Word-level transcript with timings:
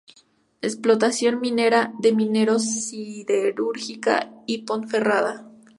Explotación 0.63 1.39
minera 1.41 1.93
de 1.99 2.11
Minero 2.11 2.57
Siderúrgica 2.57 4.33
de 4.47 4.57
Ponferrada. 4.65 5.47